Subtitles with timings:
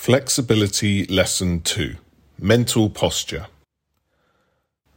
[0.00, 1.96] Flexibility Lesson 2
[2.38, 3.48] Mental Posture.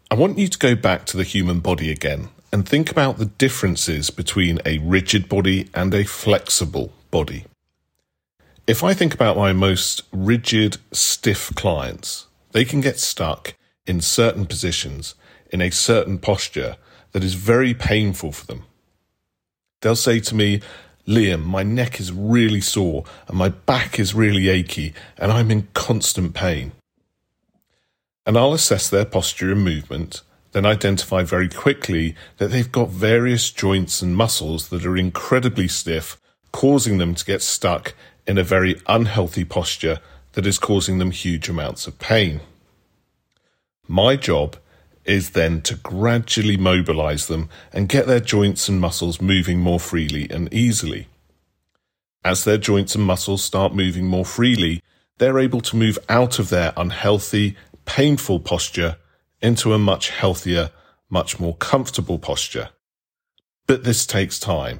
[0.09, 3.25] I want you to go back to the human body again and think about the
[3.25, 7.43] differences between a rigid body and a flexible body.
[8.65, 14.45] If I think about my most rigid, stiff clients, they can get stuck in certain
[14.45, 15.15] positions
[15.51, 16.77] in a certain posture
[17.11, 18.63] that is very painful for them.
[19.81, 20.61] They'll say to me,
[21.07, 25.67] Liam, my neck is really sore and my back is really achy and I'm in
[25.73, 26.71] constant pain.
[28.25, 30.21] And I'll assess their posture and movement,
[30.53, 36.17] then identify very quickly that they've got various joints and muscles that are incredibly stiff,
[36.53, 37.93] causing them to get stuck
[38.25, 39.99] in a very unhealthy posture
[40.33, 42.39] that is causing them huge amounts of pain.
[43.87, 44.55] My job
[45.05, 50.29] is then to gradually mobilize them and get their joints and muscles moving more freely
[50.29, 51.07] and easily.
[52.23, 54.81] As their joints and muscles start moving more freely,
[55.17, 58.97] they're able to move out of their unhealthy, painful posture
[59.41, 60.71] into a much healthier,
[61.09, 62.69] much more comfortable posture.
[63.67, 64.79] But this takes time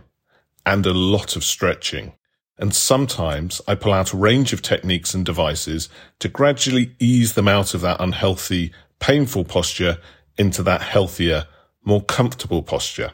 [0.66, 2.14] and a lot of stretching.
[2.58, 7.48] And sometimes I pull out a range of techniques and devices to gradually ease them
[7.48, 8.72] out of that unhealthy,
[9.04, 9.98] painful posture
[10.38, 11.46] into that healthier,
[11.84, 13.12] more comfortable posture.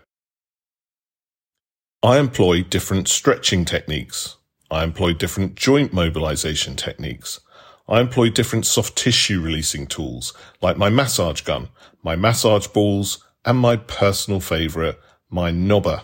[2.03, 4.37] I employ different stretching techniques.
[4.69, 7.39] I employ different joint mobilization techniques.
[7.87, 10.31] I employ different soft tissue releasing tools
[10.61, 11.69] like my massage gun,
[12.03, 16.03] my massage balls, and my personal favorite, my knobber.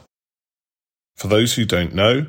[1.16, 2.25] For those who don't know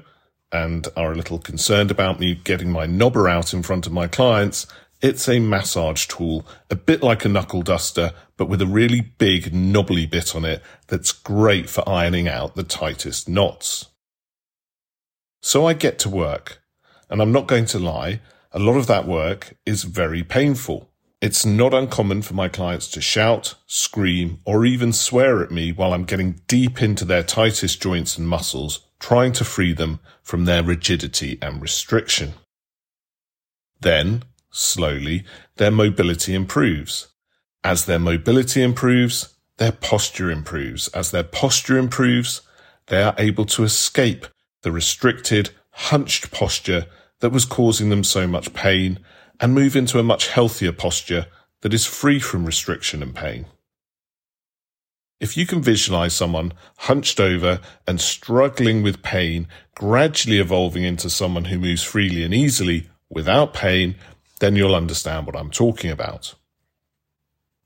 [0.53, 4.09] and are a little concerned about me getting my knobber out in front of my
[4.09, 4.67] clients,
[5.07, 9.55] it's a massage tool, a bit like a knuckle duster, but with a really big
[9.55, 13.87] knobbly bit on it that's great for ironing out the tightest knots.
[15.41, 16.61] So I get to work,
[17.09, 20.91] and I'm not going to lie, a lot of that work is very painful.
[21.21, 25.95] It's not uncommon for my clients to shout, scream, or even swear at me while
[25.95, 30.65] I'm getting deep into their tightest joints and muscles, trying to free them from their
[30.65, 32.35] rigidity and restriction.
[33.81, 34.25] Then,
[34.57, 35.25] slowly,
[35.57, 37.09] their mobility improves.
[37.63, 40.89] As their mobility improves, their posture improves.
[40.89, 42.43] As their posture improves,
[42.87, 44.27] they are able to escape
[44.63, 46.87] the restricted, hunched posture
[47.21, 48.99] that was causing them so much pain
[49.41, 51.27] and move into a much healthier posture
[51.63, 53.47] that is free from restriction and pain.
[55.19, 61.47] If you can visualize someone hunched over and struggling with pain, gradually evolving into someone
[61.47, 63.97] who moves freely and easily without pain
[64.41, 66.35] then you'll understand what I'm talking about.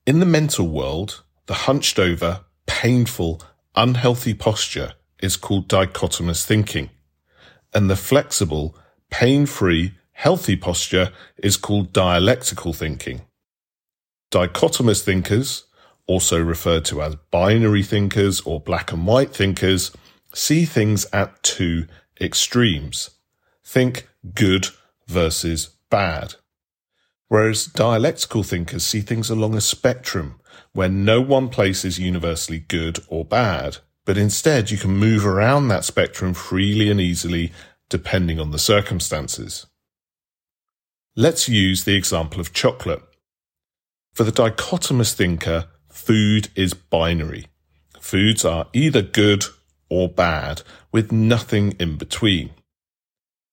[0.06, 3.42] In the mental world, the hunched over, painful,
[3.75, 6.91] unhealthy posture is called dichotomous thinking,
[7.75, 8.76] and the flexible,
[9.10, 13.22] pain-free, healthy posture is called dialectical thinking.
[14.30, 15.64] Dichotomous thinkers,
[16.06, 19.92] also referred to as binary thinkers or black and white thinkers,
[20.34, 21.86] see things at two
[22.20, 23.10] extremes.
[23.64, 24.66] Think good
[25.06, 26.34] versus bad.
[27.30, 30.41] Whereas dialectical thinkers see things along a spectrum
[30.72, 35.68] where no one place is universally good or bad, but instead you can move around
[35.68, 37.52] that spectrum freely and easily
[37.88, 39.66] depending on the circumstances.
[41.14, 43.02] Let's use the example of chocolate.
[44.12, 47.47] For the dichotomous thinker, food is binary.
[48.00, 49.44] Foods are either good
[49.88, 52.50] or bad, with nothing in between.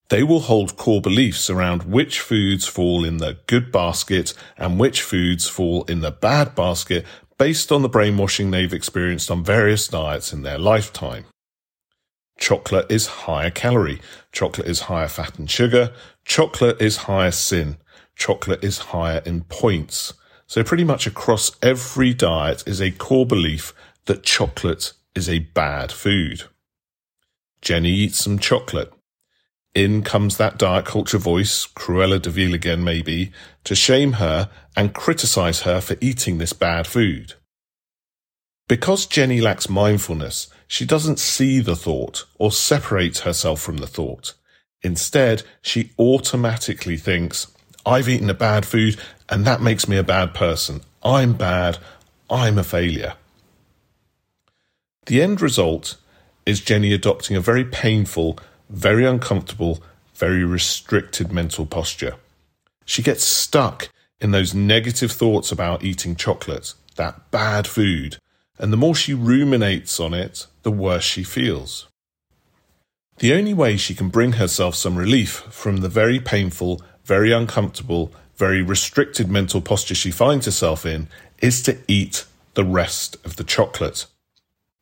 [0.09, 5.01] They will hold core beliefs around which foods fall in the good basket and which
[5.01, 7.06] foods fall in the bad basket
[7.38, 11.25] based on the brainwashing they've experienced on various diets in their lifetime.
[12.38, 14.00] Chocolate is higher calorie.
[14.31, 15.91] Chocolate is higher fat and sugar.
[16.24, 17.78] Chocolate is higher sin.
[18.16, 20.13] Chocolate is higher in points.
[20.45, 23.74] So pretty much across every diet is a core belief
[24.06, 26.44] that chocolate is a bad food.
[27.62, 28.94] Jenny eats some chocolate
[29.77, 33.31] in comes that diet culture voice, Cruella de Vil again maybe,
[33.63, 37.35] to shame her and criticize her for eating this bad food.
[38.68, 44.33] Because Jenny lacks mindfulness, she doesn't see the thought or separate herself from the thought.
[44.81, 47.45] Instead, she automatically thinks,
[47.85, 49.00] I've eaten a bad food
[49.30, 50.81] and that makes me a bad person.
[51.03, 51.77] I'm bad.
[52.31, 53.13] I'm a failure.
[55.06, 55.97] The end result
[56.47, 58.39] is Jenny adopting a very painful
[58.69, 59.81] very uncomfortable,
[60.16, 62.16] very restricted mental posture.
[62.86, 68.18] She gets stuck in those negative thoughts about eating chocolate, that bad food,
[68.58, 71.88] and the more she ruminates on it, the worse she feels.
[73.19, 78.12] The only way she can bring herself some relief from the very painful, very uncomfortable,
[78.36, 81.08] very restricted mental posture she finds herself in
[81.40, 84.06] is to eat the rest of the chocolate.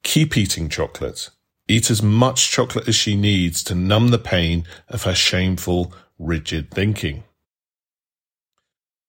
[0.03, 1.29] Keep eating chocolate.
[1.67, 6.71] Eat as much chocolate as she needs to numb the pain of her shameful, rigid
[6.71, 7.23] thinking.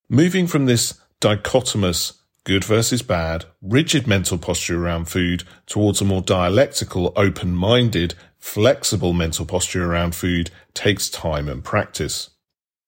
[0.09, 2.17] Moving from this dichotomous
[2.47, 9.45] good versus bad, rigid mental posture around food towards a more dialectical, open-minded, flexible mental
[9.45, 12.29] posture around food takes time and practice.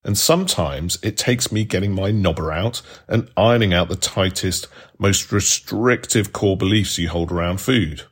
[0.02, 4.66] And sometimes it takes me getting my knobber out and ironing out the tightest,
[4.98, 8.04] most restrictive core beliefs you hold around food.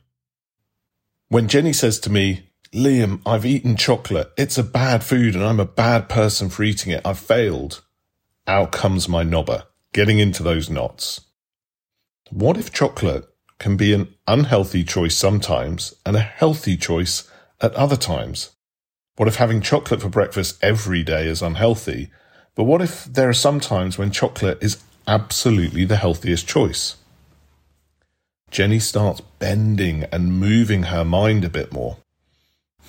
[1.31, 4.31] When Jenny says to me, Liam, I've eaten chocolate.
[4.35, 7.05] It's a bad food and I'm a bad person for eating it.
[7.05, 7.83] I've failed.
[8.47, 11.21] Out comes my knobber, getting into those knots.
[12.31, 13.27] What if chocolate
[13.59, 17.29] can be an unhealthy choice sometimes and a healthy choice
[17.61, 18.55] at other times?
[19.15, 22.09] What if having chocolate for breakfast every day is unhealthy?
[22.55, 26.95] But what if there are some times when chocolate is absolutely the healthiest choice?
[28.51, 31.97] Jenny starts bending and moving her mind a bit more.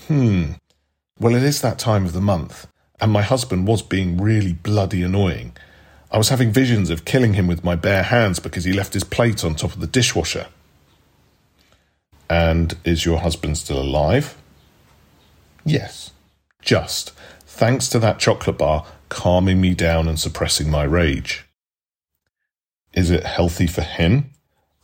[0.07, 0.53] Hmm.
[1.19, 2.67] Well, it is that time of the month,
[3.01, 5.57] and my husband was being really bloody annoying.
[6.11, 9.05] I was having visions of killing him with my bare hands because he left his
[9.05, 10.47] plate on top of the dishwasher.
[12.29, 14.37] And is your husband still alive?
[15.65, 16.13] Yes.
[16.63, 17.13] Just.
[17.45, 21.47] Thanks to that chocolate bar calming me down and suppressing my rage.
[22.93, 24.31] Is it healthy for him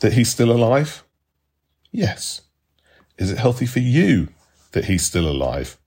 [0.00, 1.04] that he's still alive?
[1.90, 2.42] Yes.
[3.18, 4.28] Is it healthy for you
[4.72, 5.78] that he's still alive?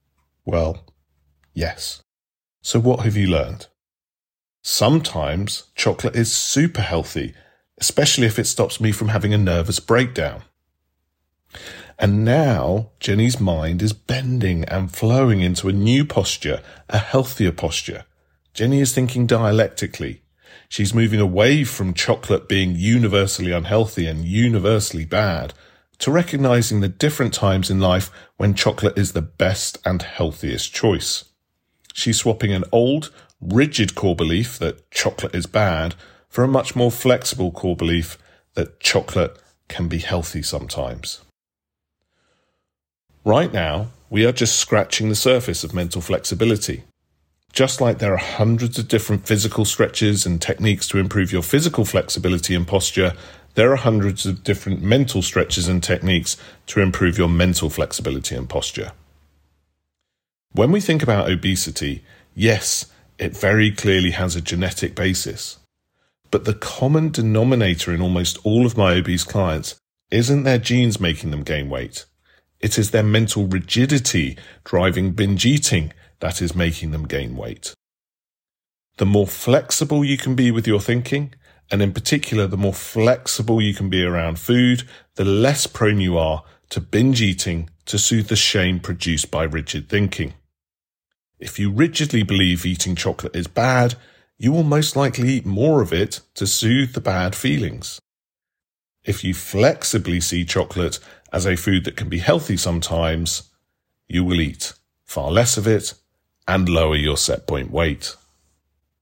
[0.44, 0.84] Well,
[1.54, 2.02] yes.
[2.62, 3.68] So what have you learned?
[4.62, 7.34] Sometimes chocolate is super healthy,
[7.78, 10.42] especially if it stops me from having a nervous breakdown.
[11.98, 18.04] And now Jenny's mind is bending and flowing into a new posture, a healthier posture.
[18.54, 20.22] Jenny is thinking dialectically.
[20.70, 25.52] She's moving away from chocolate being universally unhealthy and universally bad
[25.98, 31.24] to recognizing the different times in life when chocolate is the best and healthiest choice.
[31.92, 35.96] She's swapping an old, rigid core belief that chocolate is bad
[36.28, 38.16] for a much more flexible core belief
[38.54, 39.36] that chocolate
[39.66, 41.20] can be healthy sometimes.
[43.24, 46.84] Right now, we are just scratching the surface of mental flexibility.
[47.52, 51.84] Just like there are hundreds of different physical stretches and techniques to improve your physical
[51.84, 53.12] flexibility and posture,
[53.54, 56.36] there are hundreds of different mental stretches and techniques
[56.66, 58.92] to improve your mental flexibility and posture.
[60.52, 62.04] When we think about obesity,
[62.34, 62.86] yes,
[63.18, 65.58] it very clearly has a genetic basis.
[66.30, 69.76] But the common denominator in almost all of my obese clients
[70.12, 72.04] isn't their genes making them gain weight.
[72.60, 77.74] It is their mental rigidity driving binge eating that is making them gain weight.
[78.98, 81.34] The more flexible you can be with your thinking,
[81.70, 84.82] and in particular, the more flexible you can be around food,
[85.14, 89.88] the less prone you are to binge eating to soothe the shame produced by rigid
[89.88, 90.34] thinking.
[91.38, 93.94] If you rigidly believe eating chocolate is bad,
[94.36, 98.00] you will most likely eat more of it to soothe the bad feelings.
[99.04, 100.98] If you flexibly see chocolate
[101.32, 103.50] as a food that can be healthy sometimes,
[104.08, 104.74] you will eat
[105.04, 105.94] far less of it
[106.50, 108.16] and lower your set point weight.